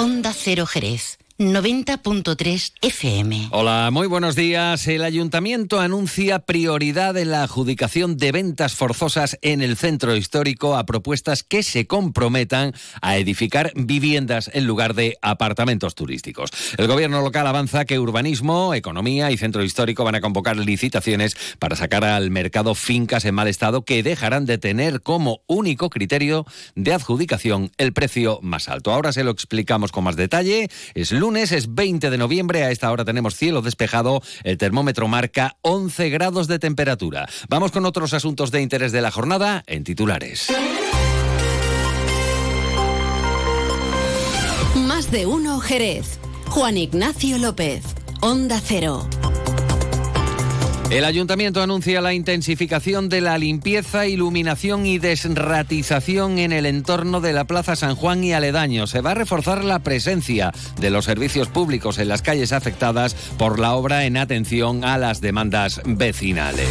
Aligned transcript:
Onda 0.00 0.32
Cero 0.32 0.64
Jerez. 0.66 1.18
90.3 1.40 2.72
FM. 2.82 3.48
Hola, 3.52 3.88
muy 3.90 4.06
buenos 4.06 4.36
días. 4.36 4.86
El 4.86 5.02
ayuntamiento 5.02 5.80
anuncia 5.80 6.40
prioridad 6.40 7.16
en 7.16 7.30
la 7.30 7.44
adjudicación 7.44 8.18
de 8.18 8.30
ventas 8.30 8.74
forzosas 8.74 9.38
en 9.40 9.62
el 9.62 9.78
centro 9.78 10.14
histórico 10.14 10.76
a 10.76 10.84
propuestas 10.84 11.42
que 11.42 11.62
se 11.62 11.86
comprometan 11.86 12.74
a 13.00 13.16
edificar 13.16 13.72
viviendas 13.74 14.50
en 14.52 14.66
lugar 14.66 14.92
de 14.92 15.16
apartamentos 15.22 15.94
turísticos. 15.94 16.50
El 16.76 16.88
gobierno 16.88 17.22
local 17.22 17.46
avanza 17.46 17.86
que 17.86 17.98
urbanismo, 17.98 18.74
economía 18.74 19.30
y 19.30 19.38
centro 19.38 19.64
histórico 19.64 20.04
van 20.04 20.16
a 20.16 20.20
convocar 20.20 20.58
licitaciones 20.58 21.38
para 21.58 21.74
sacar 21.74 22.04
al 22.04 22.30
mercado 22.30 22.74
fincas 22.74 23.24
en 23.24 23.34
mal 23.34 23.48
estado 23.48 23.86
que 23.86 24.02
dejarán 24.02 24.44
de 24.44 24.58
tener 24.58 25.00
como 25.00 25.40
único 25.46 25.88
criterio 25.88 26.44
de 26.74 26.92
adjudicación 26.92 27.70
el 27.78 27.94
precio 27.94 28.40
más 28.42 28.68
alto. 28.68 28.92
Ahora 28.92 29.14
se 29.14 29.24
lo 29.24 29.30
explicamos 29.30 29.90
con 29.90 30.04
más 30.04 30.16
detalle. 30.16 30.68
Es 30.92 31.12
lunes 31.12 31.29
lunes 31.30 31.52
es 31.52 31.72
20 31.76 32.10
de 32.10 32.18
noviembre, 32.18 32.64
a 32.64 32.72
esta 32.72 32.90
hora 32.90 33.04
tenemos 33.04 33.36
cielo 33.36 33.62
despejado, 33.62 34.20
el 34.42 34.58
termómetro 34.58 35.06
marca 35.06 35.56
11 35.62 36.10
grados 36.10 36.48
de 36.48 36.58
temperatura. 36.58 37.28
Vamos 37.48 37.70
con 37.70 37.86
otros 37.86 38.14
asuntos 38.14 38.50
de 38.50 38.60
interés 38.60 38.90
de 38.90 39.00
la 39.00 39.12
jornada 39.12 39.62
en 39.68 39.84
titulares. 39.84 40.48
Más 44.74 45.12
de 45.12 45.26
uno 45.26 45.60
Jerez. 45.60 46.18
Juan 46.48 46.76
Ignacio 46.76 47.38
López, 47.38 47.84
Onda 48.20 48.60
Cero. 48.60 49.08
El 50.90 51.04
ayuntamiento 51.04 51.62
anuncia 51.62 52.00
la 52.00 52.14
intensificación 52.14 53.08
de 53.08 53.20
la 53.20 53.38
limpieza, 53.38 54.08
iluminación 54.08 54.86
y 54.86 54.98
desratización 54.98 56.40
en 56.40 56.50
el 56.50 56.66
entorno 56.66 57.20
de 57.20 57.32
la 57.32 57.44
Plaza 57.44 57.76
San 57.76 57.94
Juan 57.94 58.24
y 58.24 58.32
aledaño. 58.32 58.88
Se 58.88 59.00
va 59.00 59.12
a 59.12 59.14
reforzar 59.14 59.62
la 59.62 59.78
presencia 59.78 60.50
de 60.80 60.90
los 60.90 61.04
servicios 61.04 61.46
públicos 61.46 61.98
en 61.98 62.08
las 62.08 62.22
calles 62.22 62.52
afectadas 62.52 63.14
por 63.38 63.60
la 63.60 63.74
obra 63.74 64.04
en 64.04 64.16
atención 64.16 64.82
a 64.82 64.98
las 64.98 65.20
demandas 65.20 65.80
vecinales. 65.84 66.68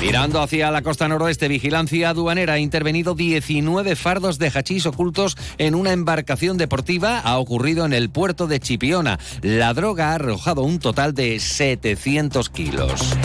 Mirando 0.00 0.42
hacia 0.42 0.70
la 0.70 0.82
costa 0.82 1.08
noroeste, 1.08 1.48
Vigilancia 1.48 2.10
Aduanera 2.10 2.54
ha 2.54 2.58
intervenido 2.58 3.14
19 3.14 3.96
fardos 3.96 4.38
de 4.38 4.52
hachís 4.54 4.86
ocultos 4.86 5.36
en 5.58 5.74
una 5.74 5.92
embarcación 5.92 6.58
deportiva. 6.58 7.18
Ha 7.20 7.38
ocurrido 7.38 7.86
en 7.86 7.92
el 7.92 8.10
puerto 8.10 8.46
de 8.46 8.60
Chipiona. 8.60 9.18
La 9.42 9.72
droga 9.72 10.10
ha 10.10 10.14
arrojado 10.14 10.62
un 10.62 10.78
total 10.78 11.14
de 11.14 11.40
700 11.40 12.50
kilos. 12.50 13.16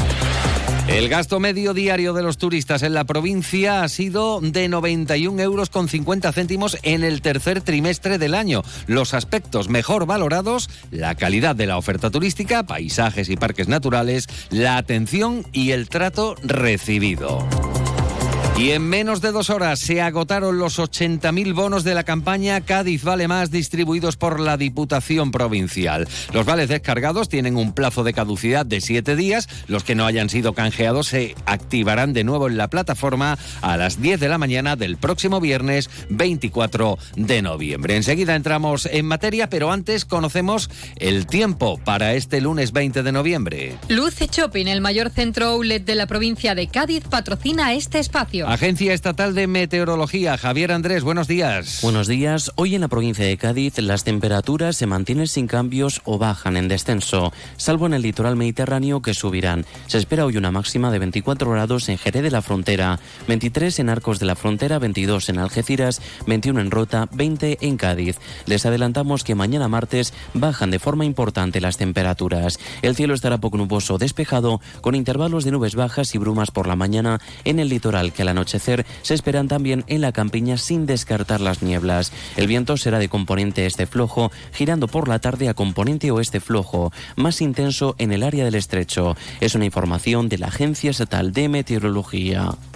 El 0.91 1.07
gasto 1.07 1.39
medio 1.39 1.73
diario 1.73 2.11
de 2.11 2.21
los 2.21 2.37
turistas 2.37 2.83
en 2.83 2.93
la 2.93 3.05
provincia 3.05 3.81
ha 3.81 3.87
sido 3.87 4.41
de 4.41 4.67
91 4.67 5.41
euros 5.41 5.69
con 5.69 5.87
50 5.87 6.33
céntimos 6.33 6.77
en 6.83 7.05
el 7.05 7.21
tercer 7.21 7.61
trimestre 7.61 8.17
del 8.17 8.35
año. 8.35 8.61
Los 8.87 9.13
aspectos 9.13 9.69
mejor 9.69 10.05
valorados, 10.05 10.69
la 10.91 11.15
calidad 11.15 11.55
de 11.55 11.65
la 11.65 11.77
oferta 11.77 12.11
turística, 12.11 12.63
paisajes 12.63 13.29
y 13.29 13.37
parques 13.37 13.69
naturales, 13.69 14.27
la 14.49 14.75
atención 14.75 15.45
y 15.53 15.71
el 15.71 15.87
trato 15.87 16.35
recibido. 16.43 17.47
Y 18.57 18.71
en 18.71 18.83
menos 18.87 19.21
de 19.21 19.31
dos 19.31 19.49
horas 19.49 19.79
se 19.79 20.01
agotaron 20.01 20.59
los 20.59 20.77
80.000 20.77 21.55
bonos 21.55 21.83
de 21.83 21.95
la 21.95 22.03
campaña 22.03 22.61
Cádiz 22.61 23.03
Vale 23.03 23.27
Más 23.27 23.49
distribuidos 23.49 24.17
por 24.17 24.39
la 24.39 24.55
Diputación 24.55 25.31
Provincial. 25.31 26.07
Los 26.31 26.45
vales 26.45 26.69
descargados 26.69 27.27
tienen 27.27 27.57
un 27.57 27.73
plazo 27.73 28.03
de 28.03 28.13
caducidad 28.13 28.63
de 28.63 28.79
siete 28.79 29.15
días. 29.15 29.49
Los 29.67 29.83
que 29.83 29.95
no 29.95 30.05
hayan 30.05 30.29
sido 30.29 30.53
canjeados 30.53 31.07
se 31.07 31.35
activarán 31.47 32.13
de 32.13 32.23
nuevo 32.23 32.47
en 32.47 32.57
la 32.57 32.67
plataforma 32.67 33.39
a 33.61 33.77
las 33.77 33.99
10 33.99 34.19
de 34.19 34.29
la 34.29 34.37
mañana 34.37 34.75
del 34.75 34.97
próximo 34.97 35.41
viernes 35.41 35.89
24 36.09 36.99
de 37.15 37.41
noviembre. 37.41 37.95
Enseguida 37.95 38.35
entramos 38.35 38.85
en 38.85 39.07
materia, 39.07 39.49
pero 39.49 39.71
antes 39.71 40.05
conocemos 40.05 40.69
el 40.97 41.25
tiempo 41.25 41.79
para 41.83 42.13
este 42.13 42.41
lunes 42.41 42.73
20 42.73 43.01
de 43.01 43.11
noviembre. 43.11 43.77
Luce 43.87 44.27
Shopping, 44.31 44.67
el 44.67 44.81
mayor 44.81 45.09
centro 45.09 45.47
outlet 45.47 45.83
de 45.83 45.95
la 45.95 46.05
provincia 46.05 46.53
de 46.53 46.67
Cádiz, 46.67 47.05
patrocina 47.09 47.73
este 47.73 47.97
espacio. 47.97 48.50
Agencia 48.51 48.93
Estatal 48.93 49.33
de 49.33 49.47
Meteorología, 49.47 50.37
Javier 50.37 50.73
Andrés, 50.73 51.05
buenos 51.05 51.29
días. 51.29 51.79
Buenos 51.81 52.09
días. 52.09 52.51
Hoy 52.55 52.75
en 52.75 52.81
la 52.81 52.89
provincia 52.89 53.23
de 53.23 53.37
Cádiz 53.37 53.77
las 53.77 54.03
temperaturas 54.03 54.75
se 54.75 54.87
mantienen 54.87 55.27
sin 55.27 55.47
cambios 55.47 56.01
o 56.03 56.17
bajan 56.17 56.57
en 56.57 56.67
descenso, 56.67 57.31
salvo 57.55 57.85
en 57.85 57.93
el 57.93 58.01
litoral 58.01 58.35
mediterráneo 58.35 59.01
que 59.01 59.13
subirán. 59.13 59.65
Se 59.87 59.97
espera 59.97 60.25
hoy 60.25 60.35
una 60.35 60.51
máxima 60.51 60.91
de 60.91 60.99
24 60.99 61.49
grados 61.49 61.87
en 61.87 61.97
Jerez 61.97 62.23
de 62.23 62.29
la 62.29 62.41
Frontera, 62.41 62.99
23 63.29 63.79
en 63.79 63.87
Arcos 63.87 64.19
de 64.19 64.25
la 64.25 64.35
Frontera, 64.35 64.79
22 64.79 65.29
en 65.29 65.39
Algeciras, 65.39 66.01
21 66.27 66.59
en 66.59 66.71
Rota, 66.71 67.07
20 67.13 67.59
en 67.61 67.77
Cádiz. 67.77 68.17
Les 68.47 68.65
adelantamos 68.65 69.23
que 69.23 69.33
mañana 69.33 69.69
martes 69.69 70.13
bajan 70.33 70.71
de 70.71 70.79
forma 70.79 71.05
importante 71.05 71.61
las 71.61 71.77
temperaturas. 71.77 72.59
El 72.81 72.97
cielo 72.97 73.13
estará 73.13 73.37
poco 73.37 73.57
nuboso 73.57 73.97
despejado, 73.97 74.59
con 74.81 74.95
intervalos 74.95 75.45
de 75.45 75.51
nubes 75.51 75.75
bajas 75.75 76.13
y 76.15 76.17
brumas 76.17 76.51
por 76.51 76.67
la 76.67 76.75
mañana 76.75 77.21
en 77.45 77.57
el 77.57 77.69
litoral 77.69 78.11
que 78.11 78.25
la 78.25 78.30
anochecer 78.31 78.85
se 79.01 79.13
esperan 79.13 79.47
también 79.47 79.83
en 79.87 80.01
la 80.01 80.11
campiña 80.11 80.57
sin 80.57 80.85
descartar 80.85 81.41
las 81.41 81.61
nieblas. 81.61 82.11
El 82.35 82.47
viento 82.47 82.77
será 82.77 82.99
de 82.99 83.09
componente 83.09 83.65
este 83.65 83.85
flojo, 83.85 84.31
girando 84.53 84.87
por 84.87 85.07
la 85.07 85.19
tarde 85.19 85.49
a 85.49 85.53
componente 85.53 86.11
oeste 86.11 86.39
flojo, 86.39 86.91
más 87.15 87.41
intenso 87.41 87.95
en 87.97 88.11
el 88.11 88.23
área 88.23 88.45
del 88.45 88.55
estrecho. 88.55 89.15
Es 89.39 89.55
una 89.55 89.65
información 89.65 90.29
de 90.29 90.37
la 90.37 90.47
Agencia 90.47 90.91
Estatal 90.91 91.31
de 91.31 91.49
Meteorología. 91.49 92.51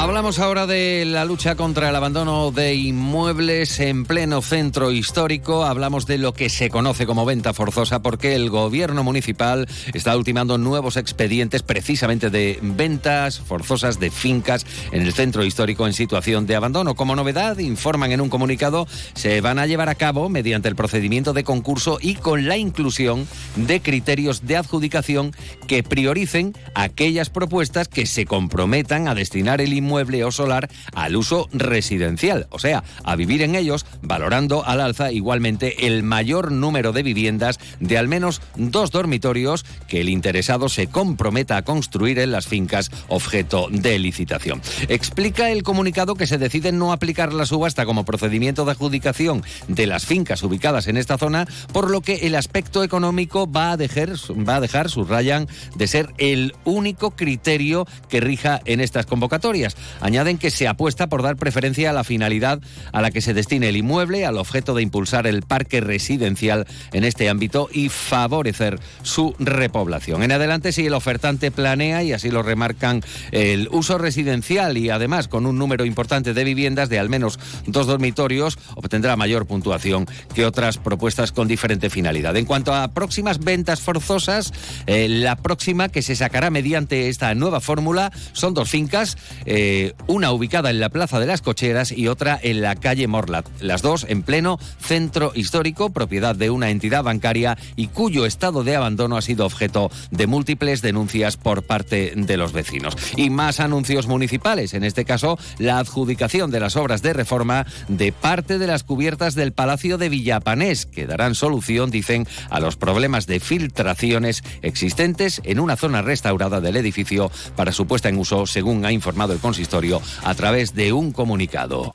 Hablamos 0.00 0.38
ahora 0.38 0.66
de 0.66 1.04
la 1.04 1.26
lucha 1.26 1.56
contra 1.56 1.90
el 1.90 1.94
abandono 1.94 2.50
de 2.52 2.74
inmuebles 2.74 3.78
en 3.80 4.06
pleno 4.06 4.40
centro 4.40 4.92
histórico. 4.92 5.66
Hablamos 5.66 6.06
de 6.06 6.16
lo 6.16 6.32
que 6.32 6.48
se 6.48 6.70
conoce 6.70 7.04
como 7.04 7.26
venta 7.26 7.52
forzosa 7.52 8.00
porque 8.00 8.34
el 8.34 8.48
gobierno 8.48 9.04
municipal 9.04 9.68
está 9.92 10.16
ultimando 10.16 10.56
nuevos 10.56 10.96
expedientes 10.96 11.62
precisamente 11.62 12.30
de 12.30 12.58
ventas 12.62 13.40
forzosas 13.40 14.00
de 14.00 14.10
fincas 14.10 14.64
en 14.90 15.02
el 15.02 15.12
centro 15.12 15.44
histórico 15.44 15.86
en 15.86 15.92
situación 15.92 16.46
de 16.46 16.56
abandono. 16.56 16.94
Como 16.94 17.14
novedad, 17.14 17.58
informan 17.58 18.10
en 18.10 18.22
un 18.22 18.30
comunicado, 18.30 18.88
se 19.12 19.42
van 19.42 19.58
a 19.58 19.66
llevar 19.66 19.90
a 19.90 19.96
cabo 19.96 20.30
mediante 20.30 20.70
el 20.70 20.76
procedimiento 20.76 21.34
de 21.34 21.44
concurso 21.44 21.98
y 22.00 22.14
con 22.14 22.48
la 22.48 22.56
inclusión 22.56 23.28
de 23.54 23.82
criterios 23.82 24.46
de 24.46 24.56
adjudicación 24.56 25.36
que 25.66 25.82
prioricen 25.82 26.54
aquellas 26.74 27.28
propuestas 27.28 27.86
que 27.86 28.06
se 28.06 28.24
comprometan 28.24 29.06
a 29.06 29.14
destinar 29.14 29.60
el 29.60 29.74
inmueble 29.74 29.89
mueble 29.90 30.24
o 30.24 30.30
solar 30.30 30.70
al 30.94 31.16
uso 31.16 31.48
residencial, 31.52 32.46
o 32.50 32.60
sea, 32.60 32.84
a 33.02 33.16
vivir 33.16 33.42
en 33.42 33.56
ellos, 33.56 33.84
valorando 34.02 34.64
al 34.64 34.80
alza 34.80 35.10
igualmente 35.10 35.88
el 35.88 36.04
mayor 36.04 36.52
número 36.52 36.92
de 36.92 37.02
viviendas 37.02 37.58
de 37.80 37.98
al 37.98 38.06
menos 38.06 38.40
dos 38.54 38.92
dormitorios 38.92 39.64
que 39.88 40.00
el 40.00 40.08
interesado 40.08 40.68
se 40.68 40.86
comprometa 40.86 41.56
a 41.56 41.62
construir 41.62 42.20
en 42.20 42.30
las 42.30 42.46
fincas 42.46 42.92
objeto 43.08 43.66
de 43.70 43.98
licitación. 43.98 44.62
Explica 44.88 45.50
el 45.50 45.64
comunicado 45.64 46.14
que 46.14 46.28
se 46.28 46.38
decide 46.38 46.70
no 46.70 46.92
aplicar 46.92 47.32
la 47.32 47.46
subasta 47.46 47.84
como 47.84 48.04
procedimiento 48.04 48.64
de 48.64 48.70
adjudicación 48.70 49.42
de 49.66 49.86
las 49.86 50.06
fincas 50.06 50.42
ubicadas 50.44 50.86
en 50.86 50.96
esta 50.96 51.18
zona, 51.18 51.46
por 51.72 51.90
lo 51.90 52.00
que 52.00 52.26
el 52.26 52.36
aspecto 52.36 52.84
económico 52.84 53.50
va 53.50 53.72
a 53.72 53.76
dejar, 53.76 54.10
va 54.48 54.56
a 54.56 54.60
dejar 54.60 54.88
subrayan, 54.88 55.48
de 55.74 55.86
ser 55.86 56.12
el 56.18 56.54
único 56.64 57.12
criterio 57.12 57.86
que 58.08 58.20
rija 58.20 58.60
en 58.64 58.80
estas 58.80 59.06
convocatorias. 59.06 59.76
Añaden 60.00 60.38
que 60.38 60.50
se 60.50 60.68
apuesta 60.68 61.08
por 61.08 61.22
dar 61.22 61.36
preferencia 61.36 61.90
a 61.90 61.92
la 61.92 62.04
finalidad 62.04 62.60
a 62.92 63.00
la 63.00 63.10
que 63.10 63.20
se 63.20 63.34
destine 63.34 63.68
el 63.68 63.76
inmueble, 63.76 64.26
al 64.26 64.38
objeto 64.38 64.74
de 64.74 64.82
impulsar 64.82 65.26
el 65.26 65.42
parque 65.42 65.80
residencial 65.80 66.66
en 66.92 67.04
este 67.04 67.28
ámbito 67.28 67.68
y 67.72 67.88
favorecer 67.88 68.78
su 69.02 69.34
repoblación. 69.38 70.22
En 70.22 70.32
adelante, 70.32 70.72
si 70.72 70.86
el 70.86 70.94
ofertante 70.94 71.50
planea, 71.50 72.02
y 72.02 72.12
así 72.12 72.30
lo 72.30 72.42
remarcan, 72.42 73.02
el 73.32 73.68
uso 73.72 73.98
residencial 73.98 74.76
y 74.76 74.90
además 74.90 75.28
con 75.28 75.46
un 75.46 75.58
número 75.58 75.84
importante 75.84 76.34
de 76.34 76.44
viviendas 76.44 76.88
de 76.88 76.98
al 76.98 77.08
menos 77.08 77.38
dos 77.66 77.86
dormitorios, 77.86 78.58
obtendrá 78.74 79.16
mayor 79.16 79.46
puntuación 79.46 80.06
que 80.34 80.46
otras 80.46 80.78
propuestas 80.78 81.32
con 81.32 81.48
diferente 81.48 81.90
finalidad. 81.90 82.36
En 82.36 82.44
cuanto 82.44 82.74
a 82.74 82.88
próximas 82.88 83.38
ventas 83.38 83.80
forzosas, 83.80 84.52
eh, 84.86 85.08
la 85.08 85.36
próxima 85.36 85.88
que 85.88 86.02
se 86.02 86.16
sacará 86.16 86.50
mediante 86.50 87.08
esta 87.08 87.34
nueva 87.34 87.60
fórmula 87.60 88.12
son 88.32 88.54
dos 88.54 88.68
fincas. 88.68 89.16
Eh, 89.44 89.69
eh, 89.72 89.94
una 90.08 90.32
ubicada 90.32 90.70
en 90.70 90.80
la 90.80 90.88
Plaza 90.88 91.20
de 91.20 91.26
las 91.26 91.42
Cocheras 91.42 91.92
y 91.92 92.08
otra 92.08 92.36
en 92.42 92.60
la 92.60 92.74
calle 92.74 93.06
Morlat, 93.06 93.46
las 93.60 93.82
dos 93.82 94.04
en 94.08 94.24
pleno 94.24 94.58
centro 94.80 95.30
histórico, 95.32 95.90
propiedad 95.90 96.34
de 96.34 96.50
una 96.50 96.70
entidad 96.70 97.04
bancaria 97.04 97.56
y 97.76 97.86
cuyo 97.86 98.26
estado 98.26 98.64
de 98.64 98.74
abandono 98.74 99.16
ha 99.16 99.22
sido 99.22 99.46
objeto 99.46 99.88
de 100.10 100.26
múltiples 100.26 100.82
denuncias 100.82 101.36
por 101.36 101.62
parte 101.62 102.14
de 102.16 102.36
los 102.36 102.52
vecinos. 102.52 102.96
Y 103.14 103.30
más 103.30 103.60
anuncios 103.60 104.08
municipales, 104.08 104.74
en 104.74 104.82
este 104.82 105.04
caso 105.04 105.38
la 105.58 105.78
adjudicación 105.78 106.50
de 106.50 106.58
las 106.58 106.74
obras 106.74 107.00
de 107.02 107.12
reforma 107.12 107.64
de 107.86 108.10
parte 108.10 108.58
de 108.58 108.66
las 108.66 108.82
cubiertas 108.82 109.36
del 109.36 109.52
Palacio 109.52 109.98
de 109.98 110.08
Villapanés, 110.08 110.86
que 110.86 111.06
darán 111.06 111.36
solución, 111.36 111.92
dicen, 111.92 112.26
a 112.48 112.58
los 112.58 112.74
problemas 112.74 113.28
de 113.28 113.38
filtraciones 113.38 114.42
existentes 114.62 115.40
en 115.44 115.60
una 115.60 115.76
zona 115.76 116.02
restaurada 116.02 116.60
del 116.60 116.76
edificio 116.76 117.30
para 117.54 117.70
su 117.70 117.86
puesta 117.86 118.08
en 118.08 118.18
uso, 118.18 118.46
según 118.46 118.84
ha 118.84 118.90
informado 118.90 119.32
el 119.32 119.38
consistorio 119.50 120.00
a 120.22 120.32
través 120.36 120.76
de 120.76 120.92
un 120.92 121.10
comunicado. 121.10 121.92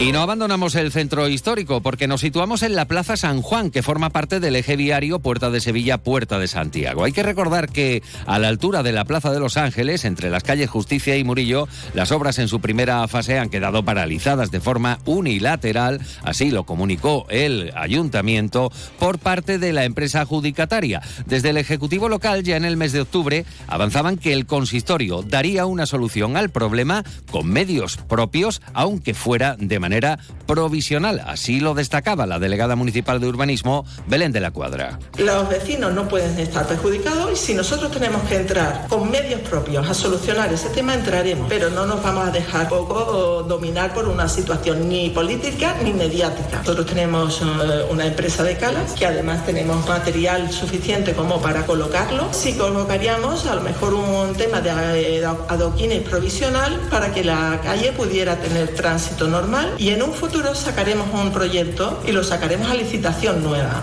Y 0.00 0.12
no 0.12 0.22
abandonamos 0.22 0.76
el 0.76 0.92
centro 0.92 1.26
histórico 1.26 1.80
porque 1.80 2.06
nos 2.06 2.20
situamos 2.20 2.62
en 2.62 2.76
la 2.76 2.84
Plaza 2.84 3.16
San 3.16 3.42
Juan, 3.42 3.72
que 3.72 3.82
forma 3.82 4.10
parte 4.10 4.38
del 4.38 4.54
eje 4.54 4.76
viario 4.76 5.18
Puerta 5.18 5.50
de 5.50 5.60
Sevilla, 5.60 5.98
Puerta 5.98 6.38
de 6.38 6.46
Santiago. 6.46 7.02
Hay 7.02 7.10
que 7.10 7.24
recordar 7.24 7.68
que 7.68 8.04
a 8.24 8.38
la 8.38 8.46
altura 8.46 8.84
de 8.84 8.92
la 8.92 9.04
Plaza 9.04 9.32
de 9.32 9.40
Los 9.40 9.56
Ángeles, 9.56 10.04
entre 10.04 10.30
las 10.30 10.44
calles 10.44 10.70
Justicia 10.70 11.16
y 11.16 11.24
Murillo, 11.24 11.66
las 11.94 12.12
obras 12.12 12.38
en 12.38 12.46
su 12.46 12.60
primera 12.60 13.08
fase 13.08 13.40
han 13.40 13.50
quedado 13.50 13.84
paralizadas 13.84 14.52
de 14.52 14.60
forma 14.60 15.00
unilateral, 15.04 16.00
así 16.22 16.52
lo 16.52 16.62
comunicó 16.62 17.26
el 17.28 17.72
ayuntamiento 17.74 18.70
por 19.00 19.18
parte 19.18 19.58
de 19.58 19.72
la 19.72 19.84
empresa 19.84 20.20
adjudicataria. 20.20 21.02
Desde 21.26 21.50
el 21.50 21.56
Ejecutivo 21.56 22.08
local, 22.08 22.44
ya 22.44 22.56
en 22.56 22.64
el 22.64 22.76
mes 22.76 22.92
de 22.92 23.00
octubre, 23.00 23.44
avanzaban 23.66 24.16
que 24.16 24.32
el 24.32 24.46
consistorio 24.46 25.22
daría 25.22 25.66
una 25.66 25.86
solución 25.86 26.36
al 26.36 26.50
problema 26.50 27.02
con 27.32 27.48
medios 27.48 27.96
propios, 27.96 28.62
aunque 28.74 29.12
fuera 29.12 29.56
de 29.58 29.80
manera 29.80 29.87
manera 29.88 30.18
provisional. 30.46 31.22
Así 31.26 31.60
lo 31.60 31.72
destacaba 31.72 32.26
la 32.26 32.38
delegada 32.38 32.76
municipal 32.76 33.20
de 33.20 33.26
urbanismo, 33.26 33.86
Belén 34.06 34.32
de 34.32 34.40
la 34.40 34.50
Cuadra. 34.50 34.98
Los 35.16 35.48
vecinos 35.48 35.94
no 35.94 36.08
pueden 36.08 36.38
estar 36.38 36.66
perjudicados 36.66 37.32
y 37.32 37.36
si 37.36 37.54
nosotros 37.54 37.90
tenemos 37.90 38.22
que 38.28 38.36
entrar 38.36 38.86
con 38.88 39.10
medios 39.10 39.40
propios 39.40 39.88
a 39.88 39.94
solucionar 39.94 40.52
ese 40.52 40.68
tema, 40.70 40.92
entraremos. 40.94 41.46
Pero 41.48 41.70
no 41.70 41.86
nos 41.86 42.02
vamos 42.02 42.28
a 42.28 42.30
dejar 42.30 42.68
poco 42.68 43.44
dominar 43.44 43.94
por 43.94 44.08
una 44.08 44.28
situación 44.28 44.88
ni 44.90 45.08
política 45.08 45.74
ni 45.82 45.94
mediática. 45.94 46.58
Nosotros 46.58 46.86
tenemos 46.86 47.40
eh, 47.40 47.44
una 47.90 48.06
empresa 48.06 48.42
de 48.42 48.58
calas 48.58 48.92
que 48.92 49.06
además 49.06 49.46
tenemos 49.46 49.86
material 49.88 50.52
suficiente 50.52 51.14
como 51.14 51.40
para 51.40 51.64
colocarlo. 51.64 52.28
Si 52.32 52.54
colocaríamos 52.54 53.46
a 53.46 53.54
lo 53.54 53.62
mejor 53.62 53.94
un 53.94 54.34
tema 54.34 54.60
de 54.60 54.70
eh, 55.18 55.24
adoquines 55.24 56.02
provisional 56.02 56.78
para 56.90 57.12
que 57.14 57.24
la 57.24 57.60
calle 57.62 57.92
pudiera 57.92 58.36
tener 58.36 58.74
tránsito 58.74 59.26
normal 59.28 59.77
y 59.78 59.90
en 59.90 60.02
un 60.02 60.12
futuro 60.12 60.54
sacaremos 60.54 61.08
un 61.14 61.32
proyecto 61.32 62.02
y 62.06 62.12
lo 62.12 62.24
sacaremos 62.24 62.70
a 62.70 62.74
licitación 62.74 63.42
nueva. 63.42 63.82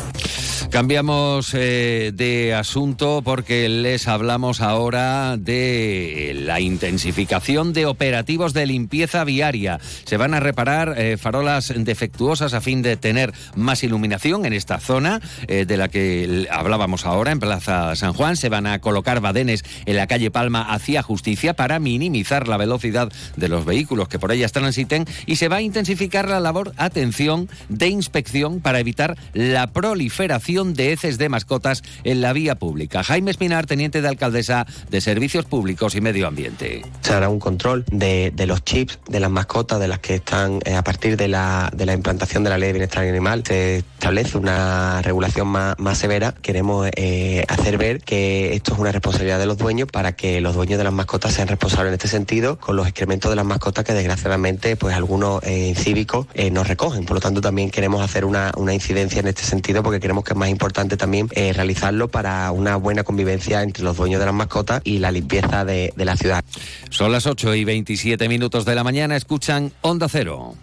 Cambiamos 0.76 1.54
eh, 1.54 2.12
de 2.14 2.54
asunto 2.54 3.22
porque 3.24 3.70
les 3.70 4.10
hablamos 4.10 4.60
ahora 4.60 5.38
de 5.38 6.34
la 6.36 6.60
intensificación 6.60 7.72
de 7.72 7.86
operativos 7.86 8.52
de 8.52 8.66
limpieza 8.66 9.24
viaria. 9.24 9.80
Se 10.04 10.18
van 10.18 10.34
a 10.34 10.42
reparar 10.42 10.96
eh, 10.98 11.16
farolas 11.16 11.72
defectuosas 11.74 12.54
a 12.54 12.60
fin 12.60 12.82
de 12.82 12.98
tener 12.98 13.32
más 13.56 13.86
iluminación 13.86 14.46
en 14.46 14.52
esta 14.52 14.82
zona 14.82 15.22
eh, 15.48 15.66
de 15.66 15.78
la 15.78 15.88
que 15.88 16.46
hablábamos 16.52 17.06
ahora, 17.06 17.32
en 17.32 17.40
Plaza 17.40 17.96
San 17.96 18.12
Juan. 18.12 18.36
Se 18.36 18.50
van 18.50 18.68
a 18.68 18.82
colocar 18.82 19.22
badenes 19.22 19.64
en 19.86 19.96
la 19.96 20.08
calle 20.08 20.30
Palma 20.30 20.74
hacia 20.74 21.02
Justicia 21.04 21.54
para 21.54 21.80
minimizar 21.80 22.50
la 22.50 22.58
velocidad 22.58 23.10
de 23.38 23.48
los 23.48 23.64
vehículos 23.64 24.10
que 24.10 24.20
por 24.20 24.34
ellas 24.34 24.52
transiten 24.52 25.06
y 25.26 25.38
se 25.38 25.48
va 25.48 25.56
a 25.56 25.62
intensificar 25.62 26.28
la 26.28 26.42
labor, 26.42 26.74
atención, 26.76 27.48
de 27.70 27.88
inspección 27.88 28.60
para 28.60 28.82
evitar 28.82 29.16
la 29.32 29.68
proliferación 29.68 30.65
de 30.74 30.94
heces 30.94 31.18
de 31.18 31.30
mascotas 31.30 31.84
en 32.04 32.22
la 32.22 32.34
vía 32.34 32.56
pública. 32.56 33.04
Jaime 33.04 33.32
Espinar, 33.32 33.66
teniente 33.66 34.02
de 34.02 34.08
alcaldesa 34.08 34.66
de 34.90 35.02
Servicios 35.02 35.46
Públicos 35.46 35.96
y 35.96 36.02
Medio 36.02 36.28
Ambiente. 36.28 36.84
Se 37.02 37.14
hará 37.14 37.30
un 37.30 37.40
control 37.40 37.86
de, 37.92 38.34
los 38.48 38.64
chips 38.64 39.00
de 39.08 39.20
las 39.20 39.30
mascotas, 39.30 39.80
de 39.80 39.88
las 39.88 40.00
que 40.00 40.16
están 40.16 40.60
eh, 40.66 40.76
a 40.76 40.84
partir 40.84 41.18
de 41.18 41.28
la, 41.28 41.72
implantación 41.94 42.44
de 42.44 42.50
la 42.50 42.58
ley 42.58 42.68
de 42.68 42.74
bienestar 42.74 43.06
animal. 43.06 43.44
Se 43.46 43.78
establece 43.78 44.38
una 44.38 45.02
regulación 45.02 45.48
más, 45.48 45.98
severa. 45.98 46.34
Queremos 46.42 46.90
eh, 46.96 47.46
hacer 47.48 47.78
ver 47.78 48.02
que 48.02 48.54
esto 48.54 48.74
es 48.74 48.80
una 48.80 48.92
responsabilidad 48.92 49.40
de 49.40 49.46
los 49.46 49.58
dueños 49.58 49.88
para 49.90 50.14
que 50.14 50.42
los 50.42 50.56
dueños 50.56 50.78
de 50.78 50.84
las 50.84 50.94
mascotas 50.94 51.34
sean 51.34 51.48
responsables 51.48 51.90
en 51.90 51.94
este 51.94 52.08
sentido 52.08 52.60
con 52.60 52.76
los 52.76 52.88
excrementos 52.88 53.30
de 53.30 53.36
las 53.36 53.46
mascotas 53.46 53.86
que 53.86 53.94
desgraciadamente 53.94 54.76
pues 54.76 54.96
algunos 54.96 55.42
eh, 55.44 55.74
cívicos 55.78 56.28
nos 56.52 56.68
recogen. 56.68 57.06
Por 57.06 57.16
lo 57.16 57.22
tanto 57.22 57.42
también 57.42 57.70
queremos 57.70 58.02
hacer 58.02 58.26
una, 58.26 58.52
una 58.58 58.74
incidencia 58.74 59.20
en 59.20 59.28
este 59.28 59.44
sentido 59.44 59.84
porque 59.84 60.00
queremos 60.00 60.24
que 60.24 60.34
más 60.34 60.50
importante 60.56 60.98
también 60.98 61.28
eh, 61.32 61.54
realizarlo 61.54 62.08
para 62.08 62.50
una 62.52 62.78
buena 62.78 63.04
convivencia 63.04 63.62
entre 63.62 63.84
los 63.84 63.98
dueños 63.98 64.20
de 64.20 64.26
las 64.26 64.36
mascotas 64.36 64.82
y 64.84 65.00
la 65.00 65.12
limpieza 65.12 65.66
de, 65.66 65.94
de 65.96 66.06
la 66.06 66.16
ciudad. 66.16 66.44
Son 66.90 67.12
las 67.12 67.28
8 67.28 67.56
y 67.56 67.66
27 67.66 68.28
minutos 68.30 68.66
de 68.66 68.76
la 68.76 68.84
mañana, 68.84 69.16
escuchan 69.16 69.72
Onda 69.82 70.08
Cero. 70.10 70.56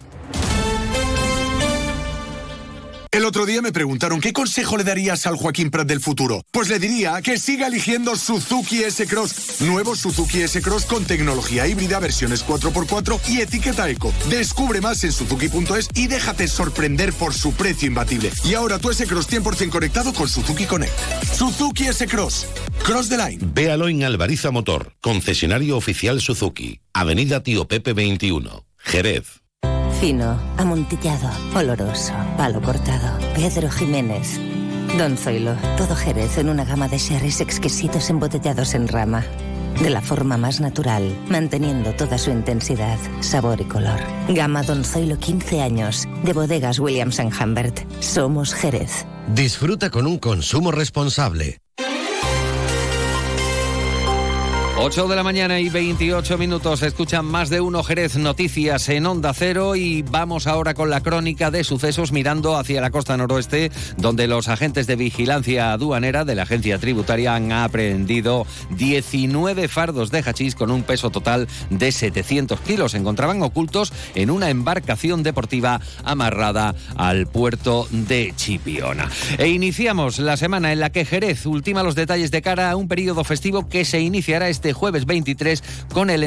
El 3.13 3.27
otro 3.27 3.45
día 3.45 3.61
me 3.61 3.73
preguntaron 3.73 4.23
qué 4.23 4.33
consejo 4.33 4.79
le 4.79 4.85
darías 4.85 5.27
al 5.27 5.37
Joaquín 5.37 5.71
Prat 5.71 5.87
del 5.87 6.01
futuro. 6.01 6.47
Pues 6.51 6.71
le 6.71 6.79
diría 6.79 7.21
que 7.21 7.39
siga 7.39 7.67
eligiendo 7.67 8.17
Suzuki 8.17 8.85
S-Cross. 8.85 9.61
Nuevo 9.61 9.95
Suzuki 9.95 10.41
S-Cross 10.41 10.87
con 10.87 11.05
tecnología 11.05 11.67
híbrida, 11.67 12.01
versiones 12.01 12.43
4x4 12.43 13.21
y 13.29 13.43
etiqueta 13.43 13.91
eco. 13.91 14.15
Descubre 14.31 14.81
más 14.81 15.05
en 15.05 15.13
suzuki.es 15.13 15.91
y 15.95 16.07
déjate 16.07 16.49
sorprender 16.49 17.13
por 17.13 17.35
su 17.35 17.53
precio 17.53 17.87
imbatible. 17.87 18.31
Y 18.47 18.55
ahora 18.55 18.79
tu 18.79 18.89
S-Cross 18.89 19.29
100% 19.29 19.69
conectado 19.69 20.15
con 20.15 20.27
Suzuki 20.27 20.65
Connect. 20.65 20.99
Suzuki 21.37 21.89
S-Cross. 21.89 22.47
Cross 22.83 23.11
the 23.11 23.19
line. 23.19 23.41
Véalo 23.53 23.89
en 23.89 24.05
Alvariza 24.05 24.51
Motor, 24.51 24.95
concesionario 25.03 25.77
oficial 25.77 26.23
Suzuki. 26.23 26.81
Avenida 26.95 27.43
Tío 27.43 27.69
Pepe 27.69 27.93
21, 27.93 28.65
Jerez. 28.79 29.42
Fino, 30.03 30.37
amontillado, 30.57 31.31
oloroso, 31.55 32.13
palo 32.37 32.61
cortado. 32.61 33.17
Pedro 33.37 33.71
Jiménez. 33.71 34.37
Don 34.99 35.17
Zoilo, 35.17 35.55
todo 35.79 35.95
Jerez 35.95 36.39
en 36.39 36.49
una 36.49 36.65
gama 36.65 36.89
de 36.89 36.99
sherries 36.99 37.41
exquisitos 37.41 38.11
embotellados 38.11 38.75
en 38.75 38.89
rama. 38.89 39.25
De 39.81 39.91
la 39.91 40.01
forma 40.01 40.37
más 40.37 40.61
natural, 40.61 41.17
manteniendo 41.29 41.93
toda 41.93 42.19
su 42.19 42.33
intensidad, 42.33 42.99
sabor 43.21 43.61
y 43.61 43.65
color. 43.65 44.01
Gama 44.29 44.65
Don 44.65 44.83
Zoilo 44.83 45.19
15 45.21 45.61
años, 45.61 46.09
de 46.25 46.33
bodegas 46.33 46.81
Williams⁇ 46.81 47.21
Humbert. 47.41 47.87
Somos 48.01 48.55
Jerez. 48.55 49.07
Disfruta 49.29 49.91
con 49.91 50.09
un 50.09 50.19
consumo 50.19 50.73
responsable. 50.73 51.61
8 54.79 55.07
de 55.07 55.17
la 55.17 55.23
mañana 55.23 55.61
y 55.61 55.69
28 55.69 56.39
minutos. 56.39 56.83
Escuchan 56.83 57.27
más 57.27 57.51
de 57.51 57.61
uno 57.61 57.85
Jerez 57.85 58.17
Noticias 58.17 58.89
en 58.89 59.05
Onda 59.05 59.35
Cero 59.35 59.77
y 59.77 60.01
vamos 60.01 60.47
ahora 60.47 60.73
con 60.73 60.89
la 60.89 61.03
crónica 61.03 61.51
de 61.51 61.63
sucesos 61.63 62.11
mirando 62.11 62.57
hacia 62.57 62.81
la 62.81 62.91
costa 62.91 63.17
noroeste, 63.17 63.71
donde 63.99 64.27
los 64.27 64.49
agentes 64.49 64.87
de 64.87 64.97
vigilancia 64.97 65.73
aduanera 65.73 66.25
de 66.25 66.35
la 66.35 66.45
agencia 66.45 66.79
tributaria 66.79 67.35
han 67.35 67.53
aprehendido 67.53 68.47
19 68.71 69.69
fardos 69.69 70.11
de 70.11 70.23
hachís 70.23 70.55
con 70.55 70.71
un 70.71 70.85
peso 70.85 71.11
total 71.11 71.49
de 71.69 71.93
700 71.93 72.59
kilos. 72.61 72.93
Se 72.93 72.99
encontraban 72.99 73.43
ocultos 73.43 73.93
en 74.15 74.31
una 74.31 74.49
embarcación 74.49 75.23
deportiva 75.23 75.81
amarrada 76.03 76.75
al 76.97 77.27
puerto 77.27 77.87
de 77.91 78.33
Chipiona. 78.37 79.11
E 79.37 79.49
iniciamos 79.49 80.19
la 80.19 80.39
semana 80.39 80.73
en 80.73 80.81
la 80.81 80.91
que 80.91 81.05
Jerez 81.05 81.45
ultima 81.45 81.83
los 81.83 81.95
detalles 81.95 82.31
de 82.31 82.43
cara 82.43 82.71
a 82.71 82.77
un 82.77 82.89
periodo 82.89 83.23
festivo 83.23 83.69
que 83.69 83.85
se 83.85 84.01
iniciará 84.01 84.49
este 84.49 84.62
jueves 84.73 85.07
23 85.07 85.65
con 85.93 86.11
el 86.11 86.23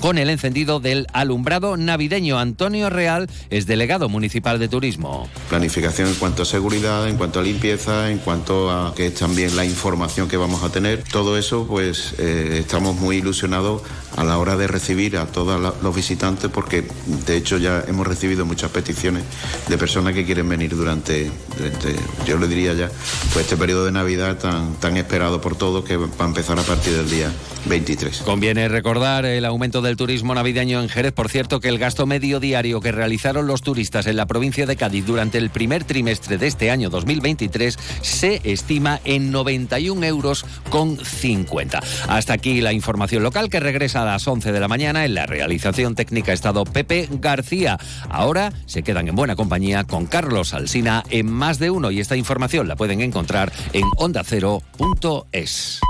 con 0.00 0.18
el 0.18 0.30
encendido 0.30 0.80
del 0.80 1.06
alumbrado 1.12 1.76
navideño. 1.76 2.38
Antonio 2.38 2.90
Real 2.90 3.28
es 3.50 3.66
delegado 3.66 4.08
municipal 4.08 4.58
de 4.58 4.68
turismo. 4.68 5.28
Planificación 5.48 6.08
en 6.08 6.14
cuanto 6.14 6.42
a 6.42 6.44
seguridad, 6.44 7.08
en 7.08 7.16
cuanto 7.16 7.40
a 7.40 7.42
limpieza, 7.42 8.10
en 8.10 8.18
cuanto 8.18 8.70
a 8.70 8.94
que 8.94 9.06
es 9.06 9.14
también 9.14 9.56
la 9.56 9.64
información 9.64 10.28
que 10.28 10.36
vamos 10.36 10.62
a 10.62 10.70
tener. 10.70 11.02
Todo 11.02 11.36
eso, 11.38 11.66
pues 11.66 12.14
eh, 12.18 12.58
estamos 12.60 12.96
muy 12.96 13.16
ilusionados 13.16 13.82
a 14.16 14.24
la 14.24 14.38
hora 14.38 14.56
de 14.56 14.66
recibir 14.66 15.16
a 15.16 15.26
todos 15.26 15.74
los 15.82 15.94
visitantes 15.94 16.50
porque 16.50 16.84
de 17.26 17.36
hecho 17.36 17.58
ya 17.58 17.84
hemos 17.86 18.06
recibido 18.06 18.44
muchas 18.44 18.70
peticiones 18.70 19.22
de 19.68 19.78
personas 19.78 20.14
que 20.14 20.24
quieren 20.24 20.48
venir 20.48 20.74
durante, 20.74 21.30
yo 22.26 22.38
le 22.38 22.48
diría 22.48 22.74
ya, 22.74 22.90
pues 23.32 23.44
este 23.44 23.56
periodo 23.56 23.84
de 23.84 23.92
Navidad 23.92 24.38
tan, 24.38 24.74
tan 24.74 24.96
esperado 24.96 25.40
por 25.40 25.56
todos 25.56 25.84
que 25.84 25.96
va 25.96 26.08
a 26.18 26.24
empezar 26.24 26.58
a 26.58 26.62
partir 26.62 26.94
del 26.94 27.08
día 27.08 27.30
23. 27.66 28.22
Conviene 28.22 28.68
recordar 28.68 29.24
el 29.24 29.44
aumento 29.44 29.82
de 29.82 29.87
del 29.88 29.96
turismo 29.96 30.34
navideño 30.34 30.82
en 30.82 30.90
Jerez. 30.90 31.14
Por 31.14 31.30
cierto, 31.30 31.60
que 31.60 31.68
el 31.68 31.78
gasto 31.78 32.04
medio 32.04 32.40
diario 32.40 32.80
que 32.80 32.92
realizaron 32.92 33.46
los 33.46 33.62
turistas 33.62 34.06
en 34.06 34.16
la 34.16 34.26
provincia 34.26 34.66
de 34.66 34.76
Cádiz 34.76 35.06
durante 35.06 35.38
el 35.38 35.48
primer 35.48 35.84
trimestre 35.84 36.36
de 36.36 36.46
este 36.46 36.70
año 36.70 36.90
2023 36.90 37.78
se 38.02 38.42
estima 38.44 39.00
en 39.04 39.32
91 39.32 40.04
euros 40.04 40.44
con 40.68 40.98
50. 40.98 41.80
Hasta 42.06 42.34
aquí 42.34 42.60
la 42.60 42.74
información 42.74 43.22
local 43.22 43.48
que 43.48 43.60
regresa 43.60 44.02
a 44.02 44.04
las 44.04 44.28
11 44.28 44.52
de 44.52 44.60
la 44.60 44.68
mañana 44.68 45.06
en 45.06 45.14
la 45.14 45.24
realización 45.24 45.94
técnica 45.94 46.34
estado 46.34 46.64
Pepe 46.64 47.08
García. 47.10 47.78
Ahora 48.10 48.52
se 48.66 48.82
quedan 48.82 49.08
en 49.08 49.16
buena 49.16 49.36
compañía 49.36 49.84
con 49.84 50.04
Carlos 50.04 50.52
Alsina 50.52 51.02
en 51.08 51.32
más 51.32 51.58
de 51.58 51.70
uno 51.70 51.90
y 51.90 52.00
esta 52.00 52.16
información 52.16 52.68
la 52.68 52.76
pueden 52.76 53.00
encontrar 53.00 53.50
en 53.72 53.84
ondacero.es. 53.96 55.80